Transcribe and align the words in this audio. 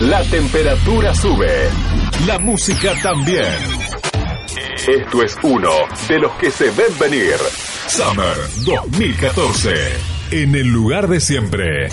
La 0.00 0.22
temperatura 0.24 1.14
sube. 1.14 1.68
La 2.26 2.38
música 2.38 2.94
también. 3.02 3.44
Esto 4.86 5.22
es 5.22 5.36
uno 5.42 5.70
de 6.08 6.18
los 6.18 6.32
que 6.32 6.50
se 6.50 6.70
ven 6.70 6.98
venir. 6.98 7.34
Summer 7.88 8.36
2014. 8.64 9.70
En 10.30 10.54
el 10.54 10.68
lugar 10.68 11.08
de 11.08 11.20
siempre. 11.20 11.88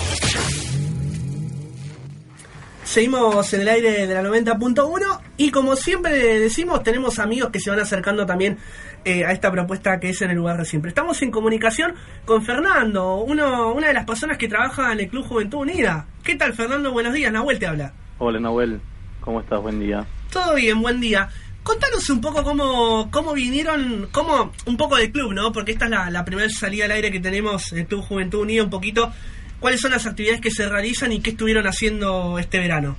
Seguimos 2.86 3.52
en 3.52 3.62
el 3.62 3.68
aire 3.68 4.06
de 4.06 4.14
la 4.14 4.22
90.1 4.22 5.20
y 5.38 5.50
como 5.50 5.76
siempre 5.76 6.40
decimos, 6.40 6.84
tenemos 6.84 7.18
amigos 7.18 7.50
que 7.50 7.60
se 7.60 7.72
van 7.72 7.80
acercando 7.80 8.28
también 8.28 8.60
eh, 9.04 9.26
a 9.26 9.32
esta 9.32 9.52
propuesta 9.52 10.00
que 10.00 10.10
es 10.10 10.22
en 10.22 10.30
el 10.30 10.38
lugar 10.38 10.58
de 10.58 10.66
siempre. 10.66 10.90
Estamos 10.90 11.20
en 11.24 11.32
comunicación 11.32 11.96
con 12.26 12.44
Fernando, 12.44 13.16
uno, 13.16 13.74
una 13.74 13.88
de 13.88 13.94
las 13.94 14.06
personas 14.06 14.38
que 14.38 14.48
trabaja 14.48 14.94
en 14.94 15.00
el 15.00 15.08
Club 15.10 15.26
Juventud 15.28 15.62
Unida. 15.62 16.06
¿Qué 16.24 16.36
tal 16.36 16.54
Fernando? 16.54 16.92
Buenos 16.92 17.14
días, 17.14 17.34
Nahuel 17.34 17.58
te 17.58 17.66
habla. 17.66 17.92
Hola 18.20 18.40
Nahuel, 18.40 18.80
¿cómo 19.20 19.42
estás? 19.42 19.60
Buen 19.64 19.80
día. 19.80 20.06
Todo 20.32 20.54
bien, 20.54 20.80
buen 20.80 21.02
día. 21.02 21.28
Contanos 21.64 22.08
un 22.12 22.22
poco 22.22 22.44
cómo, 22.44 23.10
cómo 23.10 23.34
vinieron, 23.34 24.10
cómo, 24.12 24.52
un 24.68 24.78
poco 24.78 24.98
del 24.98 25.12
club, 25.12 25.34
¿no? 25.34 25.52
Porque 25.52 25.72
esta 25.72 25.86
es 25.86 25.92
la, 25.92 26.12
la 26.12 26.24
primera 26.24 26.48
salida 26.50 26.86
al 26.86 26.92
aire 26.92 27.12
que 27.12 27.20
tenemos, 27.20 27.74
el 27.74 27.88
Club 27.88 28.04
Juventud 28.04 28.42
Unida, 28.42 28.64
un 28.64 28.70
poquito 28.70 29.12
cuáles 29.60 29.82
son 29.82 29.92
las 29.92 30.06
actividades 30.06 30.42
que 30.42 30.52
se 30.52 30.68
realizan 30.68 31.12
y 31.12 31.22
qué 31.22 31.32
estuvieron 31.32 31.66
haciendo 31.66 32.38
este 32.40 32.60
verano. 32.60 32.96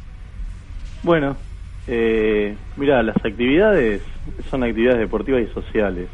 Bueno, 1.02 1.36
eh, 1.86 2.56
mira, 2.76 3.02
las 3.02 3.16
actividades 3.16 4.02
son 4.50 4.64
actividades 4.64 5.00
deportivas 5.00 5.42
y 5.42 5.52
sociales. 5.52 6.08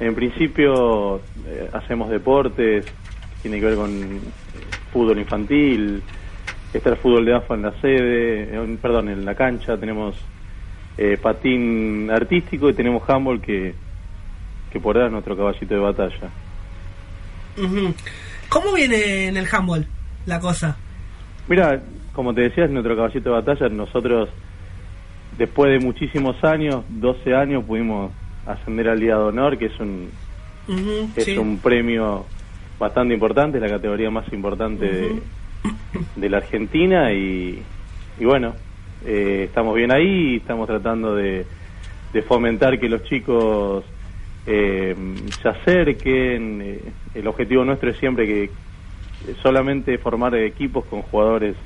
En 0.00 0.14
principio 0.14 1.16
eh, 1.46 1.68
hacemos 1.72 2.10
deportes, 2.10 2.86
tiene 3.42 3.58
que 3.58 3.66
ver 3.66 3.76
con 3.76 3.90
eh, 3.90 4.20
fútbol 4.92 5.18
infantil, 5.18 6.02
está 6.72 6.90
el 6.90 6.96
fútbol 6.96 7.24
de 7.24 7.34
AFA 7.34 7.54
en 7.54 7.62
la 7.62 7.80
sede, 7.80 8.42
eh, 8.42 8.78
perdón, 8.80 9.08
en 9.08 9.24
la 9.24 9.34
cancha, 9.34 9.76
tenemos 9.76 10.16
patín 11.20 12.08
artístico 12.08 12.70
y 12.70 12.74
tenemos 12.74 13.02
handball 13.08 13.40
que, 13.40 13.74
que 14.70 14.78
por 14.78 14.94
ahora 14.94 15.06
es 15.08 15.12
nuestro 15.12 15.36
caballito 15.36 15.74
de 15.74 15.80
batalla. 15.80 16.30
¿Cómo 18.54 18.72
viene 18.72 19.26
en 19.26 19.36
el 19.36 19.48
handball 19.50 19.84
la 20.26 20.38
cosa? 20.38 20.76
Mira, 21.48 21.82
como 22.12 22.32
te 22.32 22.42
decía, 22.42 22.66
es 22.66 22.70
nuestro 22.70 22.94
caballito 22.94 23.30
de 23.30 23.42
batalla. 23.42 23.68
Nosotros, 23.68 24.28
después 25.36 25.72
de 25.72 25.84
muchísimos 25.84 26.36
años, 26.44 26.84
12 26.88 27.34
años, 27.34 27.64
pudimos 27.64 28.12
ascender 28.46 28.90
al 28.90 29.00
Día 29.00 29.16
de 29.16 29.22
Honor, 29.22 29.58
que 29.58 29.66
es 29.66 29.80
un, 29.80 30.08
es 31.16 31.36
un 31.36 31.58
premio 31.58 32.26
bastante 32.78 33.12
importante, 33.12 33.58
es 33.58 33.62
la 33.62 33.70
categoría 33.70 34.08
más 34.12 34.32
importante 34.32 35.20
de, 36.14 36.28
la 36.28 36.36
Argentina 36.36 37.12
y, 37.12 37.60
y 38.20 38.24
bueno, 38.24 38.54
eh, 39.04 39.46
estamos 39.48 39.74
bien 39.74 39.90
ahí 39.90 40.34
y 40.34 40.36
estamos 40.36 40.68
tratando 40.68 41.16
de, 41.16 41.44
de 42.12 42.22
fomentar 42.22 42.78
que 42.78 42.88
los 42.88 43.02
chicos 43.02 43.84
eh, 44.46 44.94
se 45.42 45.48
acerquen. 45.48 46.60
Eh, 46.62 46.80
el 47.14 47.26
objetivo 47.26 47.64
nuestro 47.64 47.90
es 47.90 47.96
siempre 47.98 48.26
que 48.26 48.50
solamente 49.42 49.96
formar 49.98 50.34
equipos 50.34 50.84
con 50.84 51.02
jugadores 51.02 51.56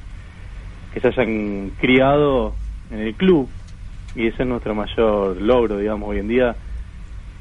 que 0.92 1.00
se 1.00 1.08
hayan 1.08 1.72
criado 1.80 2.54
en 2.90 3.00
el 3.00 3.14
club 3.14 3.48
y 4.14 4.26
ese 4.26 4.42
es 4.42 4.48
nuestro 4.48 4.74
mayor 4.74 5.40
logro, 5.40 5.76
digamos, 5.76 6.08
hoy 6.08 6.18
en 6.18 6.28
día 6.28 6.56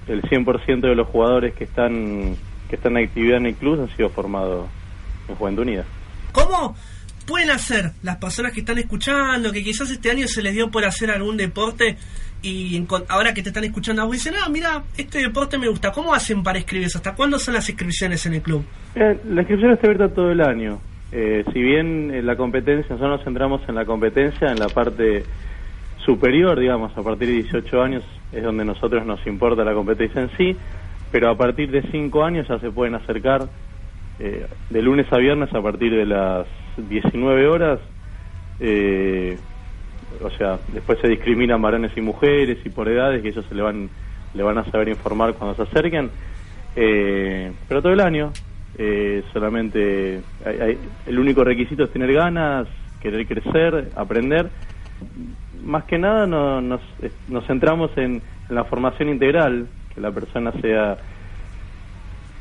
el 0.08 0.22
100% 0.22 0.82
de 0.82 0.96
los 0.96 1.08
jugadores 1.08 1.54
que 1.54 1.66
están 1.66 2.36
que 2.70 2.76
están 2.76 2.98
en 2.98 3.06
actividad 3.06 3.38
en 3.38 3.48
el 3.48 3.56
club 3.56 3.82
han 3.82 3.96
sido 3.96 4.10
formados 4.10 4.68
en 5.28 5.36
Juventud 5.36 5.64
Unida. 5.64 5.86
¿Cómo 6.32 6.76
pueden 7.28 7.52
hacer 7.52 7.92
las 8.02 8.18
personas 8.18 8.54
que 8.54 8.62
están 8.62 8.80
escuchando, 8.80 9.52
que 9.52 9.64
quizás 9.64 9.92
este 9.92 10.10
año 10.10 10.28
se 10.28 10.42
les 10.42 10.54
dio 10.54 10.72
por 10.72 10.86
hacer 10.86 11.12
algún 11.12 11.38
deporte 11.38 11.98
y 12.42 12.84
ahora 13.10 13.34
que 13.34 13.44
te 13.44 13.50
están 13.50 13.66
escuchando 13.66 14.02
a 14.02 14.10
dicen, 14.10 14.34
ah, 14.42 14.50
mira, 14.50 14.84
este 14.98 15.20
deporte 15.20 15.58
me 15.58 15.68
gusta, 15.68 15.92
¿cómo 15.92 16.14
hacen 16.14 16.42
para 16.42 16.58
inscribirse? 16.58 16.98
¿Hasta 16.98 17.14
cuándo 17.14 17.38
son 17.38 17.54
las 17.56 17.68
inscripciones 17.70 18.26
en 18.26 18.36
el 18.36 18.42
club? 18.42 18.64
Eh, 18.96 19.20
la 19.30 19.42
inscripción 19.42 19.72
está 19.74 19.88
abierta 19.88 20.16
todo 20.16 20.32
el 20.32 20.42
año. 20.42 20.80
Eh, 21.12 21.44
si 21.54 21.62
bien 21.62 22.14
en 22.14 22.26
la 22.26 22.36
competencia, 22.36 22.90
nosotros 22.90 23.18
nos 23.18 23.24
centramos 23.24 23.62
en 23.68 23.76
la 23.76 23.86
competencia, 23.86 24.50
en 24.50 24.60
la 24.60 24.70
parte 24.70 25.24
superior, 26.06 26.60
digamos, 26.60 26.98
a 26.98 27.02
partir 27.02 27.28
de 27.28 27.34
18 27.34 27.82
años 27.82 28.04
es 28.32 28.44
donde 28.44 28.66
nosotros 28.66 29.06
nos 29.06 29.26
importa 29.26 29.64
la 29.64 29.74
competencia 29.74 30.22
en 30.22 30.30
sí, 30.38 30.56
pero 31.12 31.30
a 31.30 31.38
partir 31.38 31.72
de 31.72 31.82
5 31.92 32.24
años 32.24 32.48
ya 32.48 32.60
se 32.60 32.72
pueden 32.72 32.96
acercar 32.96 33.48
eh, 34.20 34.48
de 34.70 34.82
lunes 34.82 35.12
a 35.12 35.18
viernes 35.18 35.54
a 35.54 35.62
partir 35.62 35.96
de 35.96 36.06
las 36.06 36.48
19 36.78 37.48
horas. 37.48 37.80
Eh, 38.60 39.38
o 40.22 40.30
sea, 40.32 40.60
después 40.74 41.00
se 41.00 41.08
discriminan 41.08 41.62
varones 41.62 41.92
y 41.96 42.02
mujeres 42.02 42.58
y 42.66 42.70
por 42.70 42.88
edades, 42.88 43.22
que 43.22 43.30
ellos 43.30 43.46
se 43.48 43.56
le 43.56 43.62
van, 43.62 43.90
le 44.34 44.44
van 44.44 44.58
a 44.58 44.66
saber 44.66 44.90
informar 44.90 45.34
cuando 45.34 45.56
se 45.56 45.64
acerquen. 45.64 46.10
Eh, 46.76 47.52
pero 47.68 47.82
todo 47.82 47.94
el 47.94 48.00
año, 48.00 48.32
eh, 48.78 49.24
solamente 49.34 50.22
el 51.06 51.20
único 51.20 51.44
requisito 51.44 51.84
es 51.84 51.92
tener 51.92 52.14
ganas, 52.14 52.68
querer 53.02 53.26
crecer, 53.28 53.92
aprender. 53.96 54.50
Más 55.64 55.84
que 55.84 55.98
nada 55.98 56.26
nos, 56.26 56.82
nos 57.28 57.46
centramos 57.46 57.92
en, 57.98 58.22
la 58.50 58.64
formación 58.64 59.10
integral, 59.10 59.68
que 59.94 60.02
la 60.02 60.12
persona 60.12 60.52
sea 60.62 60.98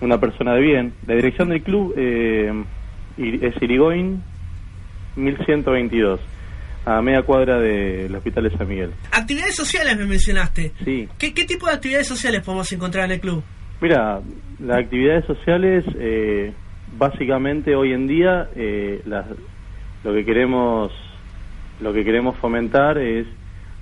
una 0.01 0.19
persona 0.19 0.55
de 0.55 0.61
bien. 0.61 0.93
La 1.07 1.15
dirección 1.15 1.49
del 1.49 1.63
club 1.63 1.95
eh, 1.97 2.53
es 3.17 3.63
Irigoyen 3.63 4.23
1122 5.17 6.21
a 6.85 7.03
media 7.03 7.23
cuadra 7.23 7.59
del 7.59 8.15
Hospital 8.15 8.45
de 8.45 8.57
San 8.57 8.69
Miguel. 8.69 8.93
Actividades 9.11 9.57
sociales 9.57 9.97
me 9.97 10.07
mencionaste. 10.07 10.73
Sí. 10.85 11.09
¿Qué, 11.19 11.33
tipo 11.33 11.67
de 11.67 11.73
actividades 11.73 12.07
sociales 12.07 12.43
podemos 12.43 12.71
encontrar 12.73 13.07
en 13.07 13.13
el 13.13 13.21
club? 13.21 13.43
Mira, 13.81 14.21
las 14.61 14.79
actividades 14.79 15.25
sociales, 15.25 15.85
eh, 15.99 16.53
básicamente 16.97 17.75
hoy 17.75 17.93
en 17.93 18.07
día, 18.07 18.49
eh, 18.55 19.03
lo 20.05 20.15
que 20.15 20.25
queremos, 20.25 20.93
lo 21.81 21.93
que 21.93 22.05
queremos 22.05 22.37
fomentar 22.39 22.99
es 22.99 23.27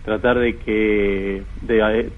tratar 0.04 0.38
de 0.38 0.56
que, 0.56 1.42
de, 1.60 2.10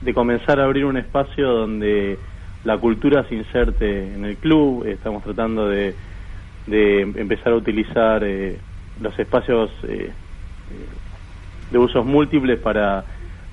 de 0.00 0.14
comenzar 0.14 0.58
a 0.58 0.64
abrir 0.64 0.86
un 0.86 0.96
espacio 0.96 1.48
donde 1.48 2.18
la 2.64 2.78
cultura 2.78 3.24
se 3.28 3.34
inserte 3.34 4.14
en 4.14 4.24
el 4.24 4.36
club. 4.36 4.86
Estamos 4.86 5.22
tratando 5.22 5.68
de, 5.68 5.94
de 6.66 7.02
empezar 7.02 7.52
a 7.52 7.56
utilizar 7.56 8.24
eh, 8.24 8.58
los 9.00 9.16
espacios 9.18 9.70
eh, 9.84 10.10
de 11.70 11.78
usos 11.78 12.04
múltiples 12.04 12.58
para, 12.58 13.04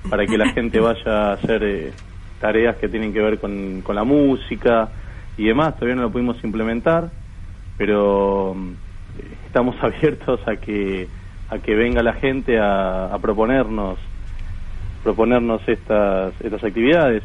para 0.08 0.26
que 0.26 0.38
la 0.38 0.48
gente 0.54 0.80
vaya 0.80 1.30
a 1.30 1.32
hacer 1.32 1.62
eh, 1.62 1.92
tareas 2.40 2.76
que 2.76 2.88
tienen 2.88 3.12
que 3.12 3.20
ver 3.20 3.38
con, 3.38 3.82
con 3.82 3.94
la 3.94 4.04
música 4.04 4.88
y 5.36 5.44
demás. 5.44 5.74
Todavía 5.74 5.96
no 5.96 6.02
lo 6.02 6.10
pudimos 6.10 6.42
implementar, 6.42 7.10
pero 7.76 8.56
eh, 9.18 9.36
estamos 9.46 9.76
abiertos 9.82 10.40
a 10.46 10.56
que 10.56 11.08
a 11.50 11.58
que 11.58 11.74
venga 11.74 12.02
la 12.02 12.14
gente 12.14 12.58
a, 12.58 13.12
a 13.12 13.18
proponernos 13.18 13.98
proponernos 15.02 15.60
estas 15.68 16.34
estas 16.40 16.64
actividades. 16.64 17.22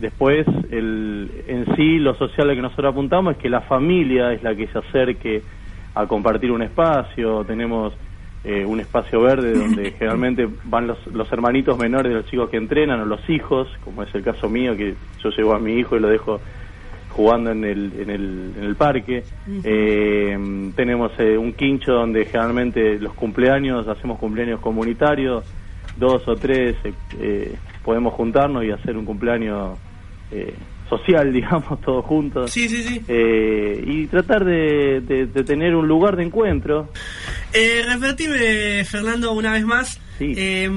después, 0.00 0.46
el, 0.70 1.30
en 1.46 1.76
sí, 1.76 1.98
lo 1.98 2.14
social 2.14 2.54
que 2.54 2.62
nosotros 2.62 2.92
apuntamos 2.92 3.36
es 3.36 3.38
que 3.38 3.48
la 3.48 3.62
familia 3.62 4.32
es 4.32 4.42
la 4.42 4.54
que 4.54 4.66
se 4.68 4.78
acerque 4.78 5.42
a 5.94 6.06
compartir 6.06 6.52
un 6.52 6.62
espacio, 6.62 7.44
tenemos 7.44 7.94
eh, 8.44 8.64
un 8.64 8.80
espacio 8.80 9.20
verde 9.22 9.54
donde 9.54 9.90
generalmente 9.98 10.48
van 10.64 10.86
los, 10.86 11.04
los 11.08 11.30
hermanitos 11.32 11.78
menores 11.78 12.12
de 12.12 12.18
los 12.18 12.26
chicos 12.26 12.50
que 12.50 12.58
entrenan 12.58 13.00
o 13.00 13.06
los 13.06 13.28
hijos, 13.28 13.68
como 13.84 14.02
es 14.02 14.14
el 14.14 14.22
caso 14.22 14.48
mío, 14.48 14.76
que 14.76 14.94
yo 15.22 15.30
llevo 15.30 15.54
a 15.54 15.58
mi 15.58 15.74
hijo 15.78 15.96
y 15.96 16.00
lo 16.00 16.08
dejo 16.08 16.40
jugando 17.16 17.50
en 17.50 17.64
el, 17.64 17.92
en 17.98 18.10
el, 18.10 18.52
en 18.58 18.62
el 18.62 18.76
parque. 18.76 19.24
Eh, 19.64 20.38
tenemos 20.76 21.12
eh, 21.18 21.38
un 21.38 21.54
quincho 21.54 21.92
donde 21.92 22.26
generalmente 22.26 22.98
los 23.00 23.14
cumpleaños, 23.14 23.88
hacemos 23.88 24.18
cumpleaños 24.18 24.60
comunitarios, 24.60 25.44
dos 25.96 26.26
o 26.28 26.36
tres 26.36 26.76
podemos 27.84 28.14
juntarnos 28.14 28.64
y 28.64 28.70
hacer 28.70 28.96
un 28.96 29.04
cumpleaños 29.04 29.78
social, 30.88 31.32
digamos, 31.32 31.80
todos 31.80 32.04
juntos. 32.04 32.50
Sí, 32.50 32.68
sí, 32.68 32.82
sí. 32.82 33.02
Eh, 33.08 33.82
y 33.86 34.06
tratar 34.06 34.44
de, 34.44 35.28
tener 35.46 35.74
un 35.74 35.86
lugar 35.86 36.16
de 36.16 36.24
encuentro. 36.24 36.90
Eh, 37.52 37.82
repetime, 37.86 38.84
Fernando, 38.84 39.32
una 39.32 39.52
vez 39.52 39.64
más. 39.64 40.00
Eh, 40.18 40.70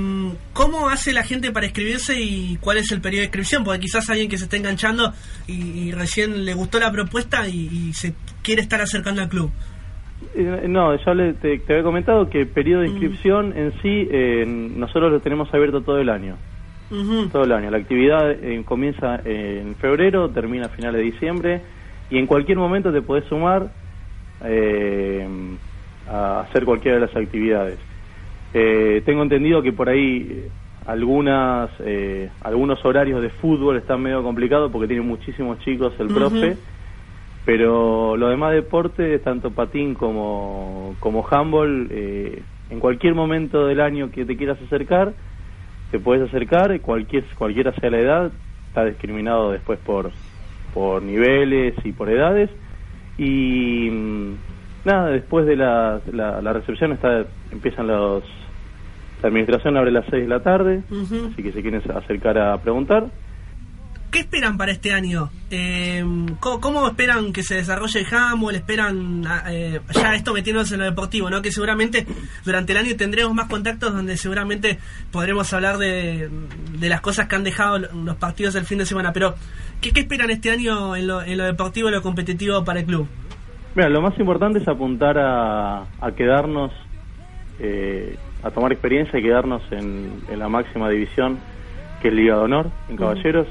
¿Cómo 0.52 0.90
hace 0.90 1.14
la 1.14 1.24
gente 1.24 1.52
para 1.52 1.66
inscribirse 1.66 2.20
y 2.20 2.58
cuál 2.58 2.78
es 2.78 2.92
el 2.92 3.00
periodo 3.00 3.22
de 3.22 3.26
inscripción? 3.28 3.64
Porque 3.64 3.80
quizás 3.80 4.10
alguien 4.10 4.28
que 4.28 4.38
se 4.38 4.46
esté 4.46 4.58
enganchando 4.58 5.14
y, 5.48 5.92
recién 5.92 6.44
le 6.44 6.54
gustó 6.54 6.80
la 6.80 6.92
propuesta 6.92 7.48
y, 7.48 7.94
se 7.94 8.14
quiere 8.42 8.62
estar 8.62 8.82
acercando 8.82 9.22
al 9.22 9.30
club. 9.30 9.52
Eh, 10.36 10.66
no, 10.68 10.96
ya 10.96 11.34
te, 11.40 11.62
había 11.68 11.84
comentado 11.84 12.30
que 12.30 12.42
el 12.42 12.48
periodo 12.48 12.82
de 12.82 12.90
inscripción 12.90 13.54
en 13.56 13.72
sí, 13.82 14.08
eh, 14.12 14.46
nosotros 14.48 15.12
lo 15.12 15.20
tenemos 15.20 15.54
abierto 15.54 15.82
todo 15.82 16.00
el 16.00 16.10
año. 16.10 16.36
Todo 17.32 17.44
el 17.44 17.52
año. 17.52 17.70
La 17.70 17.78
actividad 17.78 18.32
eh, 18.32 18.64
comienza 18.66 19.22
en 19.24 19.76
febrero, 19.76 20.30
termina 20.30 20.66
a 20.66 20.70
finales 20.70 21.00
de 21.00 21.06
diciembre 21.06 21.62
y 22.10 22.18
en 22.18 22.26
cualquier 22.26 22.58
momento 22.58 22.92
te 22.92 23.04
podés 23.04 23.26
sumar 23.26 23.70
a 26.10 26.40
hacer 26.42 26.66
cualquiera 26.66 26.98
de 26.98 27.06
las 27.06 27.16
actividades. 27.16 27.78
Eh, 28.54 29.04
tengo 29.06 29.22
entendido 29.22 29.62
que 29.62 29.72
por 29.72 29.90
ahí 29.90 30.28
eh, 30.30 30.50
algunas 30.88 31.70
eh, 31.80 32.30
algunos 32.42 32.84
horarios 32.84 33.22
de 33.22 33.30
fútbol 33.30 33.78
están 33.78 34.02
medio 34.02 34.24
complicados 34.24 34.72
porque 34.72 34.88
tiene 34.88 35.04
muchísimos 35.04 35.60
chicos 35.60 35.94
el 36.00 36.08
profe, 36.08 36.58
pero 37.50 38.16
los 38.16 38.30
demás 38.30 38.54
deportes, 38.54 39.24
tanto 39.24 39.50
patín 39.50 39.96
como, 39.96 40.96
como 41.00 41.26
handball, 41.28 41.88
en 41.90 42.80
cualquier 42.80 43.16
momento 43.16 43.66
del 43.66 43.82
año 43.82 44.12
que 44.12 44.24
te 44.24 44.38
quieras 44.38 44.60
acercar, 44.62 45.14
te 45.90 45.98
puedes 45.98 46.30
acercar, 46.30 46.80
cualquier, 46.80 47.24
cualquiera 47.40 47.74
sea 47.74 47.90
la 47.90 47.98
edad, 47.98 48.32
está 48.68 48.86
discriminado 48.86 49.50
después 49.50 49.80
por, 49.80 50.12
por 50.76 51.02
niveles 51.02 51.74
y 51.84 51.92
por 51.92 52.12
edades. 52.12 52.52
Y 53.18 53.90
mm, 53.90 54.34
nada, 54.86 55.08
después 55.08 55.48
de 55.48 55.56
la, 55.56 56.02
la, 56.14 56.54
recepción 56.54 56.92
está, 56.92 57.26
empiezan 57.52 57.88
los... 57.88 58.24
La 59.24 59.30
administración 59.30 59.76
abre 59.76 59.90
a 59.90 59.94
las 59.94 60.06
6 60.12 60.22
de 60.22 60.30
la 60.30 60.44
tarde, 60.44 60.84
así 60.92 61.42
que 61.42 61.52
si 61.52 61.64
quieren 61.64 61.82
acercar 61.96 62.38
a 62.38 62.56
preguntar. 62.60 63.08
¿Qué 64.12 64.20
esperan 64.20 64.58
para 64.58 64.72
este 64.72 64.94
año? 64.94 65.30
Eh, 65.52 66.04
¿cómo, 66.40 66.88
esperan 66.88 67.32
que 67.32 67.44
se 67.44 67.56
desarrolle 67.56 68.00
el 68.00 68.08
handball? 68.14 68.56
¿Esperan 68.56 69.24
eh, 69.48 69.80
ya 69.94 70.16
esto 70.16 70.34
metiéndose 70.34 70.76
en 70.76 70.82
lo 70.82 70.86
deportivo? 70.86 71.30
¿no? 71.30 71.42
Que 71.42 71.52
seguramente 71.52 72.06
durante 72.44 72.72
el 72.72 72.80
año 72.80 72.96
tendremos 72.96 73.34
más 73.34 73.48
contactos 73.48 73.94
donde 73.94 74.18
seguramente 74.18 74.80
podremos 75.12 75.52
hablar 75.54 75.78
de, 75.78 76.30
de 76.80 76.90
las 76.90 77.02
cosas 77.02 77.28
que 77.28 77.36
han 77.36 77.44
dejado 77.44 77.78
los 77.78 78.16
partidos 78.16 78.54
del 78.54 78.66
fin 78.66 78.80
de 78.80 78.86
semana. 78.86 79.14
Pero, 79.14 79.36
¿qué, 79.82 79.92
qué 79.92 80.02
esperan 80.02 80.30
este 80.30 80.52
año 80.52 80.96
en 80.96 81.08
lo, 81.08 81.22
en 81.22 81.38
lo 81.38 81.46
deportivo 81.46 81.90
y 81.90 81.92
lo 81.92 82.02
competitivo 82.02 82.64
para 82.64 82.80
el 82.80 82.86
club? 82.86 83.08
Mira, 83.76 83.90
lo 83.90 84.02
más 84.02 84.18
importante 84.20 84.60
es 84.60 84.68
apuntar 84.68 85.18
a, 85.20 85.86
quedarnos, 86.18 86.72
eh, 87.60 88.18
a 88.44 88.50
tomar 88.50 88.72
experiencia 88.72 89.20
y 89.20 89.22
quedarnos 89.22 89.62
en, 89.72 90.24
la 90.38 90.50
máxima 90.50 90.90
división, 90.90 91.38
que 92.02 92.08
es 92.08 92.14
Liga 92.14 92.36
de 92.36 92.42
Honor, 92.42 92.72
en 92.90 92.98
Caballeros. 92.98 93.48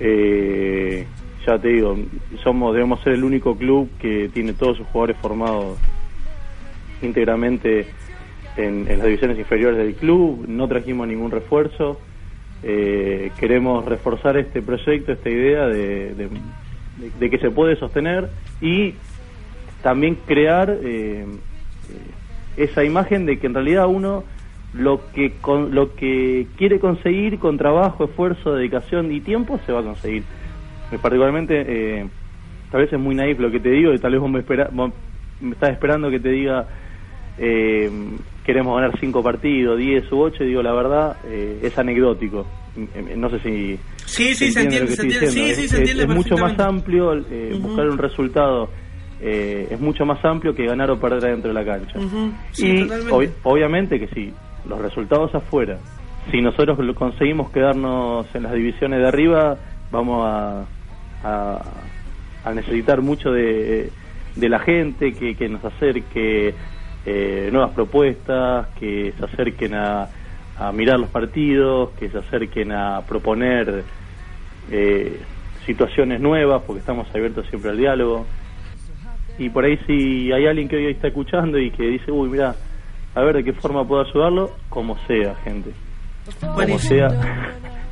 Eh, 0.00 1.06
ya 1.46 1.58
te 1.58 1.68
digo, 1.68 1.96
somos 2.42 2.74
debemos 2.74 3.00
ser 3.00 3.14
el 3.14 3.24
único 3.24 3.56
club 3.56 3.88
que 3.98 4.28
tiene 4.32 4.52
todos 4.52 4.76
sus 4.76 4.86
jugadores 4.88 5.16
formados 5.16 5.78
íntegramente 7.02 7.88
en, 8.56 8.86
las 8.86 9.04
divisiones 9.04 9.38
inferiores 9.38 9.78
del 9.78 9.94
club, 9.94 10.44
no 10.48 10.68
trajimos 10.68 11.06
ningún 11.06 11.30
refuerzo. 11.30 12.00
Eh, 12.62 13.30
queremos 13.38 13.84
reforzar 13.84 14.36
este 14.36 14.62
proyecto, 14.62 15.12
esta 15.12 15.30
idea 15.30 15.66
de, 15.68 16.28
que 17.18 17.38
se 17.38 17.50
puede 17.50 17.76
sostener 17.76 18.28
y 18.60 18.94
también 19.82 20.16
crear 20.26 20.76
eh, 20.82 21.24
esa 22.56 22.82
imagen 22.82 23.26
de 23.26 23.38
que 23.38 23.46
en 23.46 23.54
realidad 23.54 23.86
uno 23.86 24.24
lo 24.74 25.00
que 25.12 25.32
con, 25.40 25.74
lo 25.74 25.94
que 25.94 26.46
quiere 26.56 26.78
conseguir 26.78 27.38
con 27.38 27.56
trabajo, 27.56 28.04
esfuerzo, 28.04 28.54
dedicación 28.54 29.12
y 29.12 29.20
tiempo 29.20 29.58
se 29.64 29.72
va 29.72 29.80
a 29.80 29.84
conseguir. 29.84 30.24
Particularmente, 31.02 31.64
eh, 31.66 32.06
tal 32.70 32.82
vez 32.82 32.92
es 32.92 32.98
muy 32.98 33.14
naif 33.14 33.38
lo 33.38 33.50
que 33.50 33.60
te 33.60 33.70
digo 33.70 33.92
y 33.92 33.98
tal 33.98 34.12
vez 34.12 34.20
vos 34.20 34.30
me, 34.30 34.40
espera, 34.40 34.70
me 34.70 35.52
estás 35.52 35.70
esperando 35.70 36.10
que 36.10 36.20
te 36.20 36.30
diga 36.30 36.66
eh, 37.38 37.90
queremos 38.44 38.74
ganar 38.74 38.98
cinco 38.98 39.22
partidos, 39.22 39.78
diez 39.78 40.10
u 40.10 40.20
ocho, 40.20 40.44
y 40.44 40.48
digo 40.48 40.62
la 40.62 40.72
verdad, 40.72 41.16
es 41.26 41.78
anecdótico. 41.78 42.46
No 43.16 43.28
sé 43.30 43.40
si... 43.40 43.78
Sí, 44.06 44.34
sí, 44.34 44.52
se 44.52 44.62
entiende, 44.62 44.92
se 44.92 45.02
entiende. 45.02 45.30
Sí, 45.30 45.54
sí, 45.54 45.68
se 45.68 45.78
entiende 45.78 46.04
es, 46.04 46.08
mucho 46.08 46.36
más 46.36 46.58
amplio 46.58 47.14
buscar 47.60 47.88
un 47.88 47.98
resultado 47.98 48.70
eh, 49.20 49.66
es 49.70 49.80
mucho 49.80 50.06
más 50.06 50.24
amplio 50.24 50.54
que 50.54 50.64
ganar 50.64 50.90
o 50.90 50.98
perder 50.98 51.32
dentro 51.32 51.48
de 51.48 51.54
la 51.54 51.64
cancha. 51.64 51.98
y 52.56 52.88
obviamente 53.42 53.98
que 53.98 54.06
si 54.08 54.32
los 54.68 54.80
resultados 54.80 55.34
afuera, 55.34 55.78
si 56.30 56.40
nosotros 56.40 56.78
conseguimos 56.94 57.50
quedarnos 57.50 58.26
en 58.34 58.42
las 58.42 58.52
divisiones 58.52 59.00
de 59.00 59.08
arriba, 59.08 59.56
vamos 59.90 60.26
a, 60.26 60.64
a, 61.24 62.52
necesitar 62.54 63.00
mucho 63.02 63.30
de, 63.30 63.90
de, 64.36 64.48
la 64.48 64.58
gente 64.58 65.12
que, 65.12 65.34
que 65.36 65.48
nos 65.48 65.64
acerque 65.64 66.54
eh, 67.06 67.48
nuevas 67.52 67.72
propuestas, 67.72 68.68
que 68.78 69.12
se 69.18 69.24
acerquen 69.24 69.74
a, 69.74 70.08
a, 70.58 70.72
mirar 70.72 70.98
los 70.98 71.10
partidos, 71.10 71.90
que 71.98 72.08
se 72.08 72.18
acerquen 72.18 72.72
a 72.72 73.02
proponer 73.06 73.84
eh, 74.70 75.20
situaciones 75.64 76.20
nuevas, 76.20 76.62
porque 76.66 76.80
estamos 76.80 77.08
abiertos 77.14 77.46
siempre 77.48 77.70
al 77.70 77.78
diálogo. 77.78 78.26
Y 79.38 79.50
por 79.50 79.64
ahí 79.64 79.78
si 79.86 80.32
hay 80.32 80.46
alguien 80.46 80.68
que 80.68 80.76
hoy 80.76 80.86
está 80.86 81.08
escuchando 81.08 81.58
y 81.58 81.70
que 81.70 81.84
dice, 81.84 82.10
uy, 82.10 82.28
mira, 82.28 82.54
a 83.14 83.22
ver 83.22 83.36
de 83.36 83.44
qué 83.44 83.52
forma 83.52 83.86
puedo 83.86 84.02
ayudarlo, 84.02 84.50
como 84.68 84.96
sea, 85.06 85.34
gente. 85.44 85.72
Como 86.40 86.78
sea, 86.78 87.08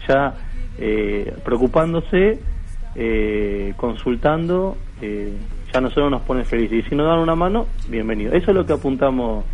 ya 0.07 0.35
eh, 0.79 1.35
preocupándose, 1.45 2.41
eh, 2.95 3.73
consultando, 3.77 4.77
eh, 5.01 5.37
ya 5.73 5.81
nosotros 5.81 6.11
nos 6.11 6.23
pone 6.23 6.45
felices. 6.45 6.85
Y 6.85 6.89
si 6.89 6.95
nos 6.95 7.07
dan 7.07 7.19
una 7.19 7.35
mano, 7.35 7.67
bienvenido. 7.89 8.33
Eso 8.33 8.51
es 8.51 8.57
lo 8.57 8.67
que 8.67 8.75
apuntamos 8.75 9.45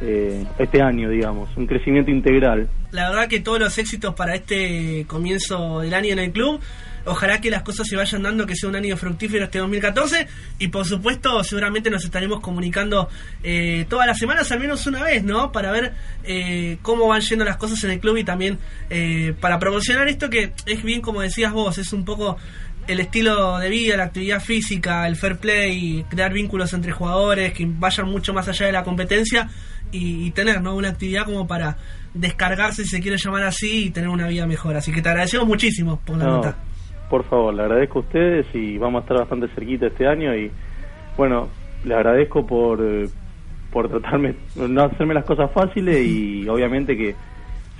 este 0.00 0.82
año, 0.82 1.10
digamos, 1.10 1.54
un 1.56 1.66
crecimiento 1.66 2.10
integral. 2.10 2.68
La 2.90 3.10
verdad 3.10 3.28
que 3.28 3.40
todos 3.40 3.60
los 3.60 3.76
éxitos 3.78 4.14
para 4.14 4.34
este 4.34 5.04
comienzo 5.06 5.80
del 5.80 5.94
año 5.94 6.12
en 6.12 6.18
el 6.18 6.32
club. 6.32 6.60
Ojalá 7.06 7.40
que 7.40 7.50
las 7.50 7.62
cosas 7.62 7.86
se 7.88 7.96
vayan 7.96 8.22
dando, 8.22 8.46
que 8.46 8.54
sea 8.54 8.68
un 8.68 8.76
año 8.76 8.96
fructífero 8.96 9.44
este 9.44 9.58
2014. 9.58 10.26
Y 10.58 10.68
por 10.68 10.84
supuesto, 10.84 11.42
seguramente 11.44 11.90
nos 11.90 12.04
estaremos 12.04 12.40
comunicando 12.40 13.08
eh, 13.42 13.86
todas 13.88 14.06
las 14.06 14.18
semanas, 14.18 14.50
al 14.52 14.60
menos 14.60 14.86
una 14.86 15.02
vez, 15.02 15.24
¿no? 15.24 15.50
Para 15.50 15.70
ver 15.70 15.94
eh, 16.24 16.78
cómo 16.82 17.08
van 17.08 17.22
yendo 17.22 17.44
las 17.44 17.56
cosas 17.56 17.82
en 17.84 17.92
el 17.92 18.00
club 18.00 18.18
y 18.18 18.24
también 18.24 18.58
eh, 18.90 19.34
para 19.40 19.58
promocionar 19.58 20.08
esto 20.08 20.28
que 20.28 20.52
es 20.66 20.82
bien 20.82 21.00
como 21.00 21.22
decías 21.22 21.52
vos, 21.52 21.78
es 21.78 21.92
un 21.92 22.04
poco 22.04 22.36
el 22.86 23.00
estilo 23.00 23.58
de 23.58 23.68
vida, 23.68 23.96
la 23.96 24.04
actividad 24.04 24.40
física, 24.40 25.06
el 25.06 25.16
fair 25.16 25.36
play, 25.36 26.04
crear 26.08 26.32
vínculos 26.32 26.72
entre 26.72 26.92
jugadores 26.92 27.52
que 27.52 27.64
vayan 27.66 28.08
mucho 28.08 28.34
más 28.34 28.48
allá 28.48 28.66
de 28.66 28.72
la 28.72 28.82
competencia 28.82 29.48
y, 29.92 30.30
tener 30.32 30.62
¿no? 30.62 30.74
una 30.74 30.88
actividad 30.88 31.24
como 31.24 31.46
para 31.46 31.76
descargarse, 32.14 32.82
si 32.84 32.96
se 32.96 33.00
quiere 33.00 33.16
llamar 33.16 33.44
así, 33.44 33.86
y 33.86 33.90
tener 33.90 34.08
una 34.08 34.28
vida 34.28 34.46
mejor. 34.46 34.76
Así 34.76 34.92
que 34.92 35.02
te 35.02 35.08
agradecemos 35.08 35.46
muchísimo 35.46 36.00
por 36.04 36.16
la 36.16 36.24
nota. 36.24 36.56
Por 37.08 37.24
favor, 37.28 37.54
le 37.54 37.62
agradezco 37.62 38.00
a 38.00 38.02
ustedes 38.02 38.46
y 38.54 38.78
vamos 38.78 39.00
a 39.00 39.02
estar 39.02 39.18
bastante 39.18 39.48
cerquita 39.48 39.86
este 39.86 40.06
año 40.06 40.34
y 40.34 40.50
bueno, 41.16 41.48
le 41.84 41.94
agradezco 41.94 42.46
por, 42.46 42.80
por 43.72 43.88
tratarme, 43.88 44.36
no 44.56 44.84
hacerme 44.84 45.14
las 45.14 45.24
cosas 45.24 45.50
fáciles 45.52 46.06
y 46.06 46.48
obviamente 46.48 46.96
que 46.96 47.14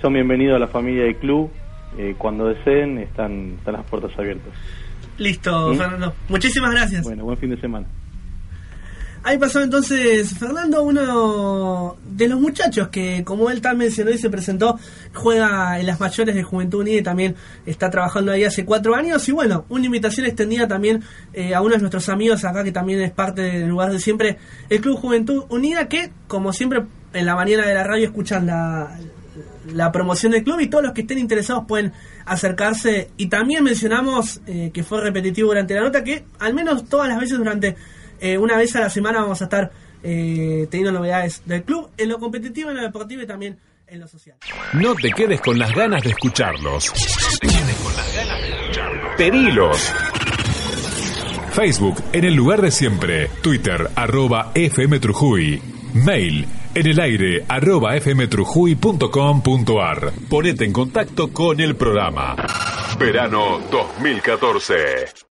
son 0.01 0.13
bienvenidos 0.13 0.55
a 0.55 0.59
la 0.59 0.67
familia 0.67 1.03
del 1.03 1.15
club. 1.15 1.49
Eh, 1.97 2.15
cuando 2.17 2.47
deseen 2.47 2.99
están, 2.99 3.55
están 3.57 3.73
las 3.73 3.85
puertas 3.85 4.17
abiertas. 4.17 4.53
Listo, 5.17 5.73
¿Mm? 5.73 5.75
Fernando. 5.75 6.13
Muchísimas 6.29 6.71
gracias. 6.71 7.03
Bueno, 7.03 7.25
buen 7.25 7.37
fin 7.37 7.49
de 7.49 7.59
semana. 7.59 7.85
Ahí 9.23 9.37
pasó 9.37 9.61
entonces 9.61 10.33
Fernando, 10.33 10.81
uno 10.81 11.95
de 12.03 12.27
los 12.27 12.39
muchachos 12.39 12.87
que, 12.87 13.23
como 13.23 13.51
él 13.51 13.61
también 13.61 13.89
mencionó 13.89 14.09
y 14.09 14.17
se 14.17 14.31
presentó, 14.31 14.79
juega 15.13 15.79
en 15.79 15.85
las 15.85 15.99
mayores 15.99 16.33
de 16.33 16.41
Juventud 16.41 16.79
Unida 16.79 16.97
y 16.97 17.03
también 17.03 17.35
está 17.67 17.91
trabajando 17.91 18.31
ahí 18.31 18.43
hace 18.45 18.65
cuatro 18.65 18.95
años. 18.95 19.27
Y 19.29 19.31
bueno, 19.31 19.65
una 19.69 19.85
invitación 19.85 20.25
extendida 20.25 20.67
también 20.67 21.03
eh, 21.33 21.53
a 21.53 21.61
uno 21.61 21.75
de 21.75 21.79
nuestros 21.79 22.09
amigos 22.09 22.43
acá, 22.45 22.63
que 22.63 22.71
también 22.71 22.99
es 23.01 23.11
parte 23.11 23.43
del 23.43 23.67
lugar 23.67 23.91
de 23.91 23.99
siempre, 23.99 24.39
el 24.69 24.81
Club 24.81 24.97
Juventud 24.97 25.43
Unida, 25.49 25.87
que, 25.87 26.11
como 26.27 26.51
siempre, 26.51 26.83
en 27.13 27.25
la 27.25 27.35
mañana 27.35 27.67
de 27.67 27.75
la 27.75 27.83
radio 27.83 28.05
escuchan 28.05 28.47
la, 28.47 28.97
la 29.73 29.91
promoción 29.91 30.31
del 30.31 30.43
club 30.43 30.59
y 30.61 30.67
todos 30.67 30.83
los 30.83 30.93
que 30.93 31.01
estén 31.01 31.19
interesados 31.19 31.65
pueden 31.67 31.93
acercarse. 32.25 33.11
Y 33.17 33.27
también 33.27 33.63
mencionamos 33.63 34.41
eh, 34.47 34.71
que 34.73 34.83
fue 34.83 35.01
repetitivo 35.01 35.49
durante 35.49 35.75
la 35.75 35.81
nota 35.81 36.03
que 36.03 36.25
al 36.39 36.53
menos 36.53 36.89
todas 36.89 37.07
las 37.07 37.19
veces 37.19 37.37
durante 37.37 37.75
eh, 38.21 38.37
una 38.37 38.55
vez 38.55 38.75
a 38.75 38.79
la 38.79 38.89
semana 38.89 39.21
vamos 39.21 39.41
a 39.41 39.45
estar 39.45 39.71
eh, 40.03 40.67
teniendo 40.69 40.91
novedades 40.91 41.41
del 41.45 41.63
club, 41.63 41.89
en 41.97 42.09
lo 42.09 42.19
competitivo, 42.19 42.69
en 42.69 42.77
lo 42.77 42.83
deportivo 42.83 43.21
y 43.21 43.27
también 43.27 43.57
en 43.87 43.99
lo 43.99 44.07
social. 44.07 44.37
No 44.73 44.95
te 44.95 45.11
quedes 45.11 45.41
con 45.41 45.59
las 45.59 45.73
ganas 45.75 46.01
de 46.03 46.11
escucharlos. 46.11 46.87
No 46.87 46.93
te 47.39 47.47
quedes 47.47 47.75
con 47.75 47.95
las 47.95 48.15
ganas 48.15 48.41
de 48.41 48.49
escucharlos. 48.49 49.15
Pedilos. 49.17 49.93
Facebook 51.51 52.01
en 52.13 52.23
el 52.23 52.33
lugar 52.33 52.61
de 52.61 52.71
siempre. 52.71 53.29
Twitter 53.41 53.89
arroba 53.95 54.51
FM 54.55 54.99
Trujuy. 54.99 55.61
Mail 55.93 56.47
En 56.73 56.87
el 56.87 57.01
aire, 57.01 57.43
arroba 57.49 57.99
fmtrujuy.com.ar. 57.99 60.13
Ponete 60.29 60.63
en 60.63 60.71
contacto 60.71 61.33
con 61.33 61.59
el 61.59 61.75
programa. 61.75 62.37
Verano 62.97 63.59
2014. 63.69 65.25